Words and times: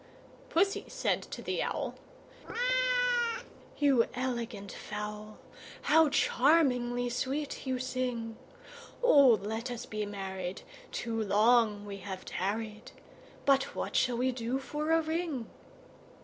II. 0.01 0.45
Pussy 0.49 0.85
said 0.87 1.21
to 1.21 1.43
the 1.43 1.61
Owl, 1.61 1.93
"You 3.77 4.07
elegant 4.15 4.71
fowl, 4.71 5.37
How 5.83 6.09
charmingly 6.09 7.07
sweet 7.07 7.67
you 7.67 7.77
sing! 7.77 8.35
Oh! 9.03 9.39
let 9.39 9.69
us 9.69 9.85
be 9.85 10.07
married; 10.07 10.63
too 10.91 11.21
long 11.21 11.85
we 11.85 11.97
have 11.97 12.25
tarried: 12.25 12.93
But 13.45 13.75
what 13.75 13.95
shall 13.95 14.17
we 14.17 14.31
do 14.31 14.57
for 14.57 14.89
a 14.91 15.03
ring?" 15.03 15.45